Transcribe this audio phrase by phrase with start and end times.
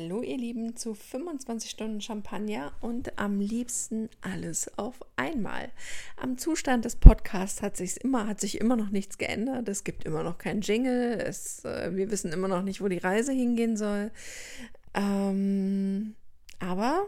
[0.00, 5.68] Hallo ihr Lieben zu 25 Stunden Champagner und am liebsten alles auf einmal.
[6.16, 9.68] Am Zustand des Podcasts hat sich immer hat sich immer noch nichts geändert.
[9.68, 11.18] Es gibt immer noch keinen Jingle.
[11.20, 14.10] Es, äh, wir wissen immer noch nicht, wo die Reise hingehen soll.
[14.94, 16.14] Ähm,
[16.60, 17.06] aber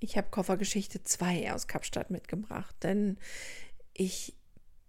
[0.00, 3.16] ich habe Koffergeschichte 2 aus Kapstadt mitgebracht, denn
[3.94, 4.34] ich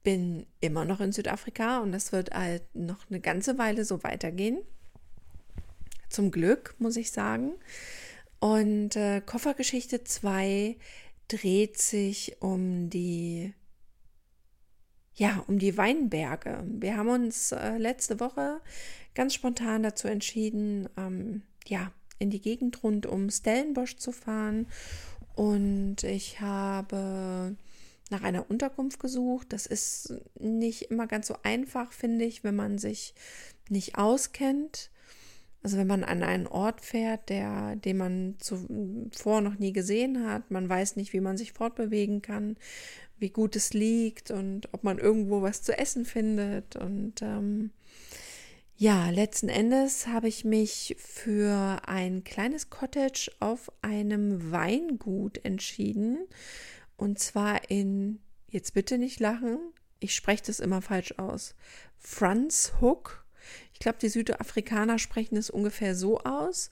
[0.03, 4.59] bin immer noch in Südafrika und das wird halt noch eine ganze Weile so weitergehen.
[6.15, 7.55] Zum Glück, muss ich sagen.
[8.39, 10.77] Und äh, Koffergeschichte 2
[11.27, 13.53] dreht sich um die
[15.13, 16.63] ja, um die Weinberge.
[16.67, 18.61] Wir haben uns äh, letzte Woche
[19.13, 24.67] ganz spontan dazu entschieden, ähm, ja, in die Gegend rund um Stellenbosch zu fahren.
[25.35, 27.57] Und ich habe
[28.09, 29.51] nach einer Unterkunft gesucht.
[29.51, 33.13] Das ist nicht immer ganz so einfach, finde ich, wenn man sich
[33.67, 34.91] nicht auskennt.
[35.65, 40.51] Also wenn man an einen Ort fährt, der, den man zuvor noch nie gesehen hat,
[40.51, 42.55] man weiß nicht, wie man sich fortbewegen kann,
[43.17, 46.75] wie gut es liegt und ob man irgendwo was zu essen findet.
[46.75, 47.71] Und ähm,
[48.77, 56.27] ja, letzten Endes habe ich mich für ein kleines Cottage auf einem Weingut entschieden.
[56.95, 58.19] Und zwar in,
[58.51, 59.57] jetzt bitte nicht lachen,
[59.99, 61.55] ich spreche das immer falsch aus,
[61.97, 63.24] Franz Hook
[63.73, 66.69] ich glaube, die Südafrikaner sprechen es ungefähr so aus.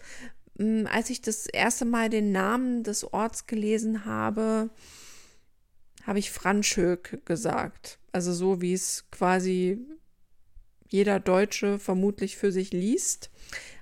[0.58, 4.70] Mm, als ich das erste Mal den Namen des Orts gelesen habe,
[6.06, 8.00] habe ich Franschök gesagt.
[8.12, 9.80] Also so wie es quasi
[10.88, 13.32] jeder Deutsche vermutlich für sich liest.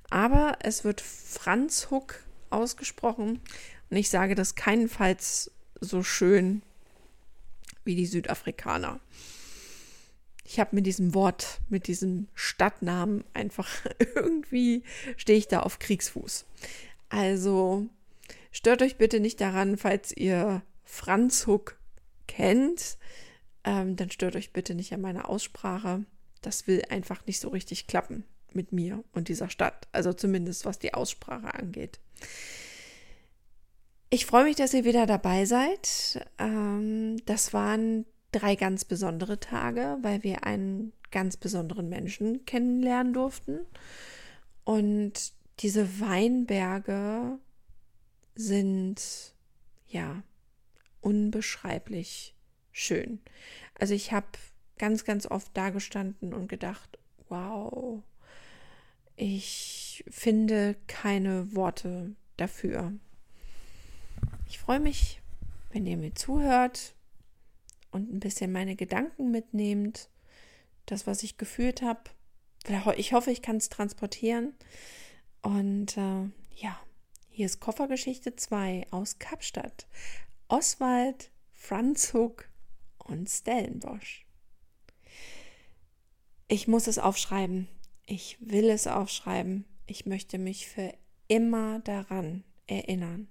[0.10, 3.42] Aber es wird Franzhuck ausgesprochen.
[3.90, 6.62] Und ich sage das keinenfalls so schön
[7.84, 9.00] wie die Südafrikaner
[10.44, 13.70] ich habe mit diesem Wort, mit diesem Stadtnamen einfach
[14.16, 14.84] irgendwie
[15.18, 16.46] stehe ich da auf Kriegsfuß.
[17.10, 17.88] Also
[18.52, 21.78] stört euch bitte nicht daran, falls ihr Franz Huck
[22.28, 22.98] kennt,
[23.64, 26.06] ähm, dann stört euch bitte nicht an meiner Aussprache.
[26.42, 29.88] Das will einfach nicht so richtig klappen mit mir und dieser Stadt.
[29.92, 32.00] Also zumindest was die Aussprache angeht.
[34.10, 36.28] Ich freue mich, dass ihr wieder dabei seid.
[36.38, 43.60] Ähm, das waren drei ganz besondere Tage, weil wir einen ganz besonderen Menschen kennenlernen durften.
[44.64, 47.38] Und diese Weinberge
[48.36, 49.34] sind
[49.88, 50.24] ja
[51.02, 52.36] unbeschreiblich
[52.72, 53.20] schön.
[53.78, 54.28] Also ich habe
[54.78, 58.02] ganz, ganz oft dagestanden und gedacht, wow,
[59.16, 62.94] ich finde keine Worte dafür.
[64.48, 65.22] Ich freue mich,
[65.72, 66.96] wenn ihr mir zuhört,
[67.92, 70.10] und ein bisschen meine Gedanken mitnehmt,
[70.86, 72.02] das, was ich gefühlt habe.
[72.98, 74.54] Ich hoffe, ich kann es transportieren.
[75.42, 76.80] Und äh, ja,
[77.30, 79.88] hier ist Koffergeschichte 2 aus Kapstadt.
[80.48, 82.50] Oswald, Franz Huck
[82.98, 84.26] und Stellenbosch.
[86.48, 87.68] Ich muss es aufschreiben.
[88.06, 89.66] Ich will es aufschreiben.
[89.86, 90.94] Ich möchte mich für
[91.28, 93.30] immer daran erinnern.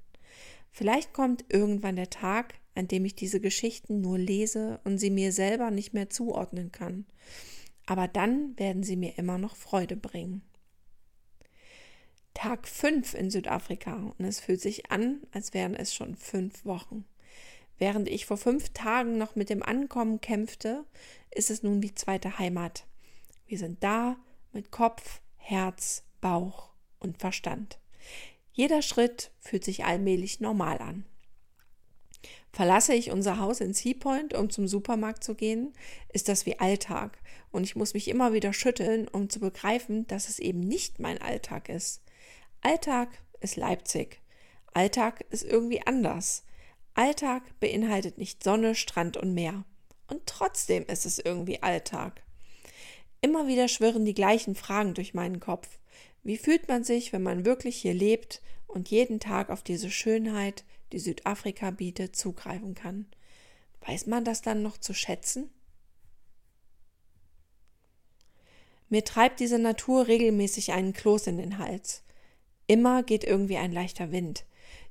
[0.70, 5.32] Vielleicht kommt irgendwann der Tag, an dem ich diese Geschichten nur lese und sie mir
[5.32, 7.06] selber nicht mehr zuordnen kann.
[7.86, 10.42] Aber dann werden sie mir immer noch Freude bringen.
[12.34, 17.04] Tag 5 in Südafrika und es fühlt sich an, als wären es schon fünf Wochen.
[17.78, 20.84] Während ich vor fünf Tagen noch mit dem Ankommen kämpfte,
[21.30, 22.86] ist es nun die zweite Heimat.
[23.46, 24.16] Wir sind da
[24.52, 27.78] mit Kopf, Herz, Bauch und Verstand.
[28.52, 31.04] Jeder Schritt fühlt sich allmählich normal an.
[32.52, 35.72] Verlasse ich unser Haus in Seapoint, um zum Supermarkt zu gehen,
[36.12, 37.18] ist das wie Alltag
[37.52, 41.20] und ich muss mich immer wieder schütteln, um zu begreifen, dass es eben nicht mein
[41.20, 42.02] Alltag ist.
[42.60, 43.08] Alltag
[43.40, 44.20] ist Leipzig.
[44.72, 46.44] Alltag ist irgendwie anders.
[46.94, 49.64] Alltag beinhaltet nicht Sonne, Strand und Meer.
[50.08, 52.22] Und trotzdem ist es irgendwie Alltag.
[53.20, 55.78] Immer wieder schwirren die gleichen Fragen durch meinen Kopf.
[56.22, 60.64] Wie fühlt man sich, wenn man wirklich hier lebt und jeden Tag auf diese Schönheit,
[60.92, 63.06] die Südafrika bietet, zugreifen kann.
[63.86, 65.50] Weiß man das dann noch zu schätzen?
[68.88, 72.02] Mir treibt diese Natur regelmäßig einen Kloß in den Hals.
[72.66, 74.44] Immer geht irgendwie ein leichter Wind.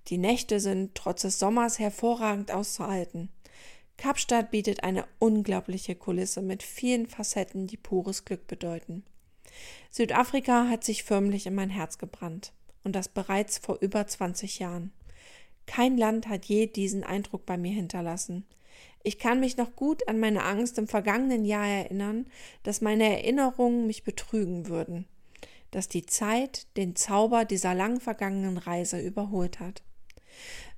[0.07, 3.29] Die Nächte sind trotz des Sommers hervorragend auszuhalten.
[3.97, 9.03] Kapstadt bietet eine unglaubliche Kulisse mit vielen Facetten, die pures Glück bedeuten.
[9.91, 12.53] Südafrika hat sich förmlich in mein Herz gebrannt
[12.85, 14.93] und das bereits vor über 20 Jahren.
[15.69, 18.43] Kein Land hat je diesen Eindruck bei mir hinterlassen.
[19.03, 22.25] Ich kann mich noch gut an meine Angst im vergangenen Jahr erinnern,
[22.63, 25.05] dass meine Erinnerungen mich betrügen würden.
[25.69, 29.83] dass die Zeit den Zauber dieser lang vergangenen Reise überholt hat.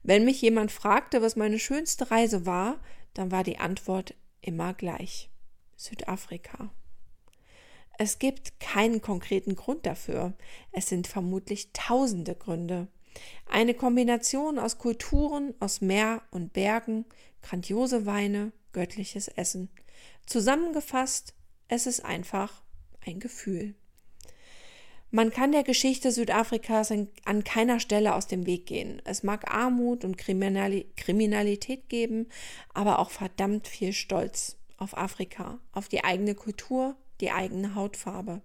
[0.03, 2.77] Wenn mich jemand fragte, was meine schönste Reise war,
[3.13, 5.29] dann war die Antwort immer gleich.
[5.77, 6.71] Südafrika.
[7.97, 10.33] Es gibt keinen konkreten Grund dafür.
[10.73, 12.89] Es sind vermutlich tausende Gründe.
[13.49, 17.05] Eine Kombination aus Kulturen, aus Meer und Bergen,
[17.41, 19.69] grandiose Weine, göttliches Essen.
[20.25, 21.33] Zusammengefasst,
[21.67, 22.61] es ist einfach
[23.05, 23.75] ein Gefühl.
[25.13, 26.93] Man kann der Geschichte Südafrikas
[27.25, 29.01] an keiner Stelle aus dem Weg gehen.
[29.03, 32.29] Es mag Armut und Kriminalität geben,
[32.73, 38.41] aber auch verdammt viel Stolz auf Afrika, auf die eigene Kultur, die eigene Hautfarbe.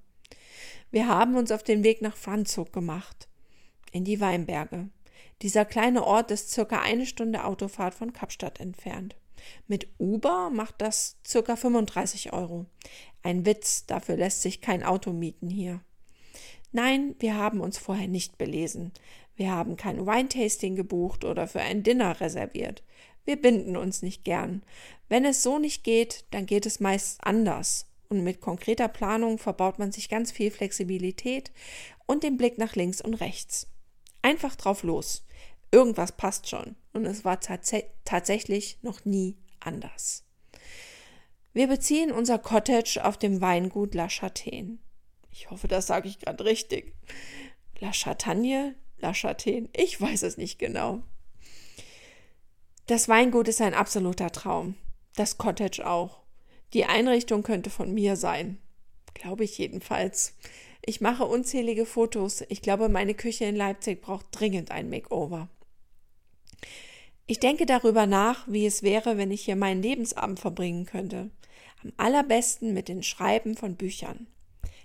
[0.91, 3.25] Wir haben uns auf den Weg nach Franzog gemacht,
[3.96, 4.88] in die Weinberge.
[5.43, 9.16] Dieser kleine Ort ist circa eine Stunde Autofahrt von Kapstadt entfernt.
[9.66, 12.66] Mit Uber macht das circa 35 Euro.
[13.22, 15.81] Ein Witz, dafür lässt sich kein Auto mieten hier.
[16.72, 18.93] Nein, wir haben uns vorher nicht belesen.
[19.34, 22.82] Wir haben kein Wine-Tasting gebucht oder für ein Dinner reserviert.
[23.25, 24.62] Wir binden uns nicht gern.
[25.08, 27.87] Wenn es so nicht geht, dann geht es meist anders.
[28.08, 31.50] Und mit konkreter Planung verbaut man sich ganz viel Flexibilität
[32.06, 33.69] und den Blick nach links und rechts.
[34.26, 35.25] Einfach drauf los.
[35.70, 36.75] Irgendwas passt schon.
[36.93, 37.73] Und es war tats
[38.05, 40.25] tatsächlich noch nie anders.
[41.52, 44.78] Wir beziehen unser Cottage auf dem Weingut La Châtaine.
[45.31, 46.93] Ich hoffe, das sage ich gerade richtig.
[47.78, 48.75] La Chatagne?
[48.99, 49.69] La Châtaine?
[49.73, 51.05] Ich weiß es nicht genau.
[52.88, 54.75] Das Weingut ist ein absoluter Traum.
[55.14, 56.19] Das Cottage auch.
[56.72, 58.58] Die Einrichtung könnte von mir sein.
[59.14, 60.34] Glaube ich jedenfalls.
[60.88, 62.44] Ich mache unzählige Fotos.
[62.49, 65.49] Ich glaube, meine Küche in Leipzig braucht dringend ein Makeover.
[67.27, 71.31] Ich denke darüber nach, wie es wäre, wenn ich hier meinen Lebensabend verbringen könnte.
[71.83, 74.29] Am allerbesten mit den Schreiben von Büchern.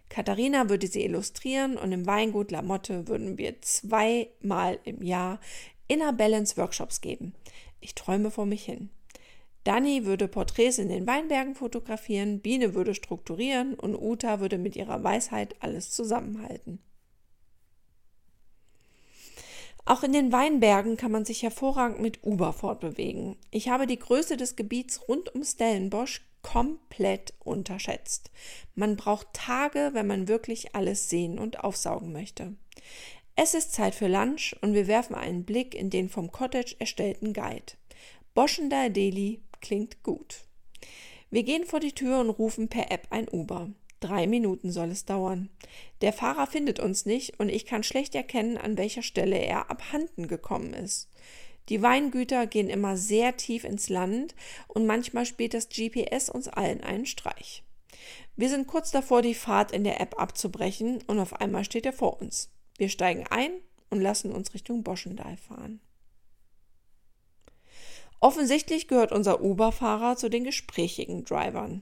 [0.10, 5.40] Katharina würde sie illustrieren und im Weingut Lamotte würden wir zweimal im Jahr
[5.88, 7.36] Inner Balance Workshops geben.
[7.80, 8.90] Ich träume vor mich hin.
[9.64, 15.04] Dani würde Porträts in den Weinbergen fotografieren, Biene würde strukturieren und Uta würde mit ihrer
[15.04, 16.80] Weisheit alles zusammenhalten.
[19.86, 23.36] Auch in den Weinbergen kann man sich hervorragend mit Uber fortbewegen.
[23.50, 28.32] Ich habe die Größe des Gebiets rund um Stellenbosch komplett unterschätzt.
[28.76, 32.56] Man braucht Tage, wenn man wirklich alles sehen und aufsaugen möchte.
[33.36, 37.34] Es ist Zeit für Lunch und wir werfen einen Blick in den vom Cottage erstellten
[37.34, 37.74] Guide.
[38.34, 40.46] Boschender Delhi klingt gut.
[41.30, 43.70] Wir gehen vor die Tür und rufen per App ein Uber.
[44.02, 45.50] Drei Minuten soll es dauern.
[46.02, 50.28] Der Fahrer findet uns nicht und ich kann schlecht erkennen, an welcher Stelle er abhanden
[50.28, 51.10] gekommen ist.
[51.70, 54.36] Die Weingüter gehen immer sehr tief ins Land
[54.68, 57.64] und manchmal spielt das GPS uns allen einen Streich.
[58.36, 61.94] Wir sind kurz davor, die Fahrt in der App abzubrechen und auf einmal steht er
[61.94, 62.50] vor uns.
[62.78, 63.52] Wir steigen ein
[63.92, 65.80] und lassen uns Richtung Boschendal fahren.
[68.22, 71.82] Offensichtlich gehört unser Uber-Fahrer zu den gesprächigen Drivern.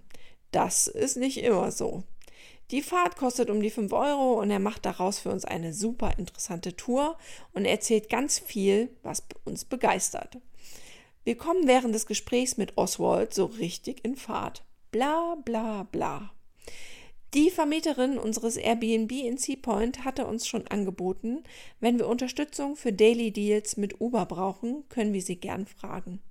[0.51, 2.03] Das ist nicht immer so.
[2.71, 6.17] Die Fahrt kostet um die 5 Euro und er macht daraus für uns eine super
[6.17, 7.17] interessante Tour
[7.53, 10.37] und erzählt ganz viel, was uns begeistert.
[11.25, 14.63] Wir kommen während des Gesprächs mit Oswald so richtig in Fahrt.
[14.91, 16.31] Bla bla bla.
[17.33, 21.43] Die Vermieterin unseres Airbnb in Seapoint hatte uns schon angeboten,
[21.81, 26.21] wenn wir Unterstützung für Daily Deals mit Uber brauchen, können wir sie gern fragen.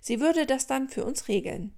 [0.00, 1.72] Sie würde das dann für uns regeln.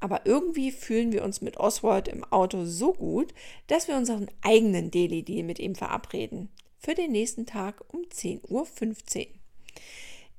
[0.00, 3.34] Aber irgendwie fühlen wir uns mit Oswald im Auto so gut,
[3.66, 6.48] dass wir unseren eigenen Daily Deal mit ihm verabreden.
[6.78, 9.26] Für den nächsten Tag um 10.15 Uhr.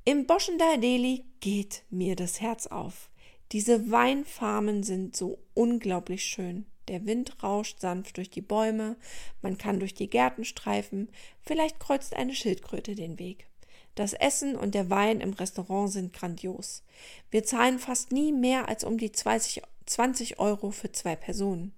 [0.06, 3.10] Im Boschender Daily geht mir das Herz auf.
[3.52, 6.66] Diese Weinfarmen sind so unglaublich schön.
[6.88, 8.96] Der Wind rauscht sanft durch die Bäume,
[9.42, 11.10] man kann durch die Gärten streifen,
[11.44, 13.49] vielleicht kreuzt eine Schildkröte den Weg.
[13.96, 16.84] Das Essen und der Wein im Restaurant sind grandios.
[17.32, 21.74] Wir zahlen fast nie mehr als um die 20, 20 Euro für zwei Personen.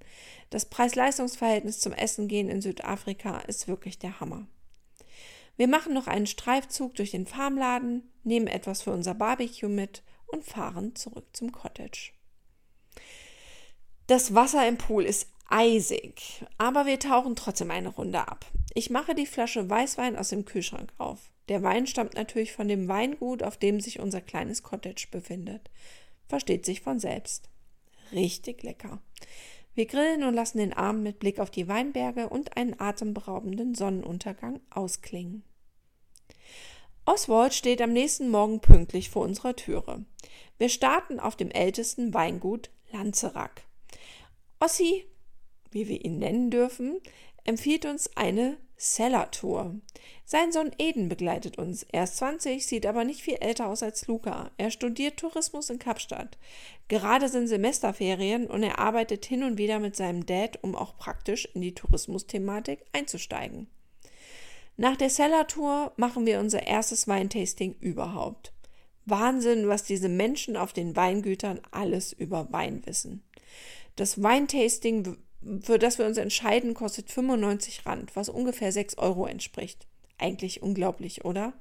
[0.49, 4.45] Das Preis-Leistungs-Verhältnis zum Essen gehen in Südafrika ist wirklich der Hammer.
[5.57, 10.43] Wir machen noch einen Streifzug durch den Farmladen, nehmen etwas für unser Barbecue mit und
[10.43, 12.11] fahren zurück zum Cottage.
[14.07, 18.45] Das Wasser im Pool ist eisig, aber wir tauchen trotzdem eine Runde ab.
[18.73, 21.29] Ich mache die Flasche Weißwein aus dem Kühlschrank auf.
[21.51, 25.69] Der Wein stammt natürlich von dem Weingut, auf dem sich unser kleines Cottage befindet.
[26.29, 27.49] Versteht sich von selbst.
[28.13, 29.01] Richtig lecker.
[29.75, 34.61] Wir grillen und lassen den Abend mit Blick auf die Weinberge und einen atemberaubenden Sonnenuntergang
[34.69, 35.43] ausklingen.
[37.03, 40.05] Oswald steht am nächsten Morgen pünktlich vor unserer Türe.
[40.57, 43.63] Wir starten auf dem ältesten Weingut Lanzerack.
[44.61, 45.03] Ossi,
[45.69, 47.01] wie wir ihn nennen dürfen,
[47.43, 49.75] empfiehlt uns eine Cellar-Tour.
[50.25, 51.85] Sein Sohn Eden begleitet uns.
[51.91, 54.49] Er ist 20, sieht aber nicht viel älter aus als Luca.
[54.57, 56.39] Er studiert Tourismus in Kapstadt.
[56.87, 61.47] Gerade sind Semesterferien und er arbeitet hin und wieder mit seinem Dad, um auch praktisch
[61.53, 63.67] in die Tourismusthematik einzusteigen.
[64.77, 68.51] Nach der Cellar-Tour machen wir unser erstes Weintasting überhaupt.
[69.05, 73.23] Wahnsinn, was diese Menschen auf den Weingütern alles über Wein wissen.
[73.95, 75.17] Das Weintasting,
[75.61, 79.87] für das wir uns entscheiden, kostet 95 Rand, was ungefähr 6 Euro entspricht.
[80.17, 81.53] Eigentlich unglaublich, oder?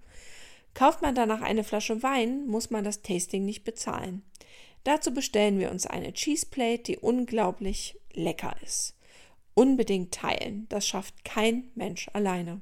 [0.75, 4.23] Kauft man danach eine Flasche Wein, muss man das Tasting nicht bezahlen.
[4.85, 8.97] Dazu bestellen wir uns eine Cheeseplate, die unglaublich lecker ist.
[9.55, 12.61] Unbedingt teilen, das schafft kein Mensch alleine.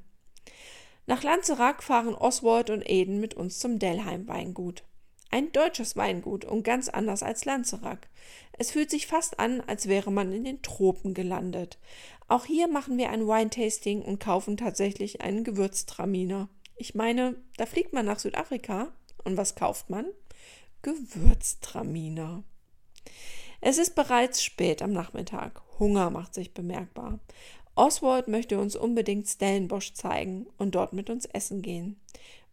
[1.05, 4.83] Nach Lanzerack fahren Oswald und Eden mit uns zum Dellheim Weingut.
[5.31, 8.09] Ein deutsches Weingut und ganz anders als Lanzerack.
[8.53, 11.77] Es fühlt sich fast an, als wäre man in den Tropen gelandet.
[12.27, 16.49] Auch hier machen wir ein Wine-Tasting und kaufen tatsächlich einen Gewürztraminer.
[16.75, 18.87] Ich meine, da fliegt man nach Südafrika
[19.23, 20.05] und was kauft man?
[20.81, 22.43] Gewürztraminer.
[23.61, 25.61] Es ist bereits spät am Nachmittag.
[25.79, 27.19] Hunger macht sich bemerkbar.
[27.75, 31.99] Oswald möchte uns unbedingt Stellenbosch zeigen und dort mit uns essen gehen.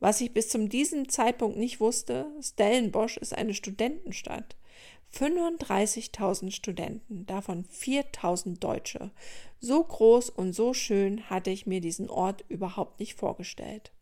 [0.00, 4.56] Was ich bis zu diesem Zeitpunkt nicht wusste, Stellenbosch ist eine Studentenstadt.
[5.14, 9.10] 35.000 Studenten, davon 4.000 Deutsche.
[9.60, 13.92] So groß und so schön hatte ich mir diesen Ort überhaupt nicht vorgestellt.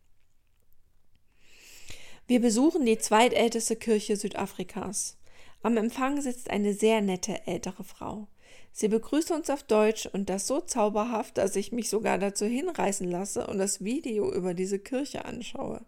[2.26, 5.18] Wir besuchen die zweitälteste Kirche Südafrikas.
[5.62, 8.28] Am Empfang sitzt eine sehr nette ältere Frau.
[8.76, 13.08] Sie begrüßt uns auf Deutsch und das so zauberhaft, dass ich mich sogar dazu hinreißen
[13.08, 15.86] lasse und das Video über diese Kirche anschaue.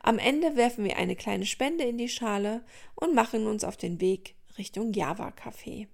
[0.00, 4.00] Am Ende werfen wir eine kleine Spende in die Schale und machen uns auf den
[4.00, 5.88] Weg Richtung Java Café.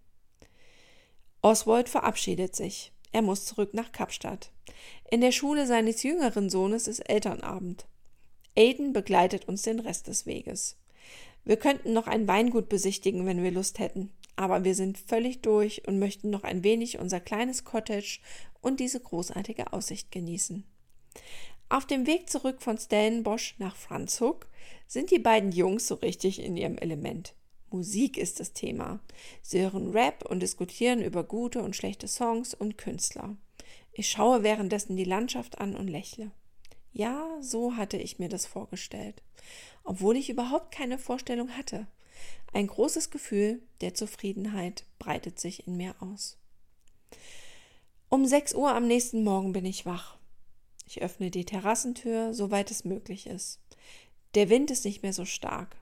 [1.42, 2.92] Oswald verabschiedet sich.
[3.10, 4.52] Er muss zurück nach Kapstadt.
[5.10, 7.86] In der Schule seines jüngeren Sohnes ist Elternabend.
[8.56, 10.76] Aiden begleitet uns den Rest des Weges.
[11.44, 15.86] Wir könnten noch ein Weingut besichtigen, wenn wir Lust hätten aber wir sind völlig durch
[15.86, 18.20] und möchten noch ein wenig unser kleines Cottage
[18.60, 20.64] und diese großartige Aussicht genießen.
[21.68, 24.46] Auf dem Weg zurück von Stellenbosch nach Franzhoek
[24.86, 27.34] sind die beiden Jungs so richtig in ihrem Element.
[27.70, 29.00] Musik ist das Thema.
[29.40, 33.36] Sie hören Rap und diskutieren über gute und schlechte Songs und Künstler.
[33.92, 36.30] Ich schaue währenddessen die Landschaft an und lächle.
[36.92, 39.22] Ja, so hatte ich mir das vorgestellt,
[39.84, 41.86] obwohl ich überhaupt keine Vorstellung hatte.
[42.54, 46.36] Ein großes Gefühl der Zufriedenheit breitet sich in mir aus.
[48.10, 50.18] Um sechs Uhr am nächsten Morgen bin ich wach.
[50.86, 53.58] Ich öffne die Terrassentür, soweit es möglich ist.
[54.34, 55.76] Der Wind ist nicht mehr so stark.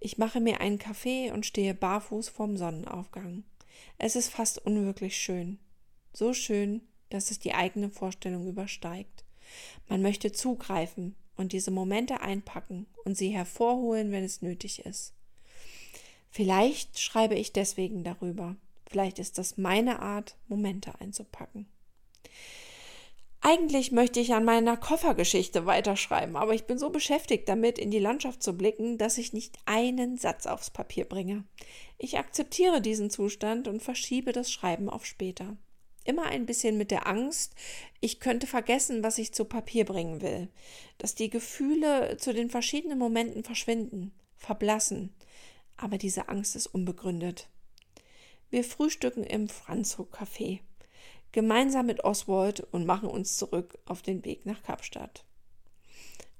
[0.00, 3.44] Ich mache mir einen Kaffee und stehe barfuß vorm Sonnenaufgang.
[3.98, 5.60] Es ist fast unwirklich schön.
[6.12, 9.24] So schön, dass es die eigene Vorstellung übersteigt.
[9.88, 15.14] Man möchte zugreifen und diese Momente einpacken und sie hervorholen, wenn es nötig ist.
[16.38, 18.54] Vielleicht schreibe ich deswegen darüber.
[18.88, 21.66] Vielleicht ist das meine Art, Momente einzupacken.
[23.40, 27.98] Eigentlich möchte ich an meiner Koffergeschichte weiterschreiben, aber ich bin so beschäftigt damit, in die
[27.98, 31.42] Landschaft zu blicken, dass ich nicht einen Satz aufs Papier bringe.
[31.98, 35.56] Ich akzeptiere diesen Zustand und verschiebe das Schreiben auf später.
[36.04, 37.56] Immer ein bisschen mit der Angst,
[38.00, 40.46] ich könnte vergessen, was ich zu Papier bringen will,
[40.98, 45.12] dass die Gefühle zu den verschiedenen Momenten verschwinden, verblassen,
[45.78, 47.48] aber diese Angst ist unbegründet.
[48.50, 50.60] Wir frühstücken im Franzhoek Café,
[51.32, 55.24] gemeinsam mit Oswald und machen uns zurück auf den Weg nach Kapstadt.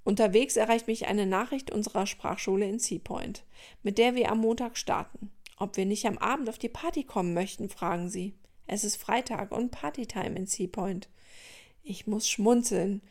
[0.05, 3.45] Unterwegs erreicht mich eine Nachricht unserer Sprachschule in Seapoint,
[3.83, 5.31] mit der wir am Montag starten.
[5.59, 8.35] Ob wir nicht am Abend auf die Party kommen möchten, fragen sie.
[8.67, 11.09] Es ist Freitag und Partytime in Seapoint.
[11.83, 13.03] Ich muss schmunzeln.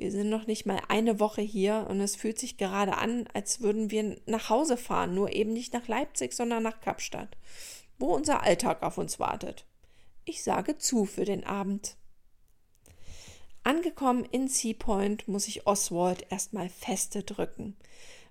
[0.00, 3.60] Wir sind noch nicht mal eine Woche hier und es fühlt sich gerade an, als
[3.60, 7.36] würden wir nach Hause fahren, nur eben nicht nach Leipzig, sondern nach Kapstadt,
[7.98, 9.66] wo unser Alltag auf uns wartet.
[10.24, 11.96] Ich sage zu für den Abend.
[13.62, 17.76] Angekommen in Seapoint muss ich Oswald erstmal feste drücken.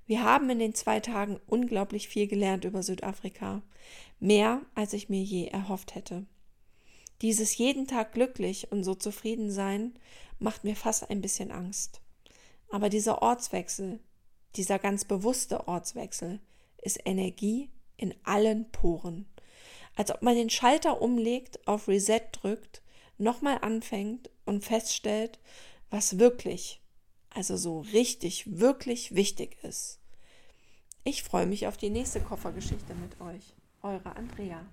[0.08, 3.62] Wir haben in den zwei Tagen unglaublich viel gelernt über Südafrika.
[4.20, 6.26] Mehr, als ich mir je erhofft hätte.
[7.22, 9.94] Dieses jeden Tag glücklich und so zufrieden sein
[10.40, 12.02] macht mir fast ein bisschen Angst.
[12.70, 14.00] Aber dieser Ortswechsel,
[14.56, 16.40] dieser ganz bewusste Ortswechsel,
[16.82, 19.26] ist Energie in allen Poren.
[19.96, 22.82] Als ob man den Schalter umlegt, auf Reset drückt,
[23.18, 25.40] nochmal anfängt und feststellt,
[25.90, 26.82] was wirklich,
[27.32, 30.00] also so richtig, wirklich wichtig ist.
[31.04, 33.54] Ich freue mich auf die nächste Koffergeschichte mit euch.
[33.82, 34.66] Eure Andrea.